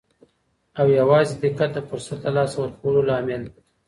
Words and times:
او 0.79 0.87
یوازې 0.99 1.33
دقت 1.43 1.69
د 1.73 1.79
فرصت 1.89 2.19
له 2.25 2.31
لاسه 2.37 2.55
ورکولو 2.59 2.99
لامل. 3.09 3.43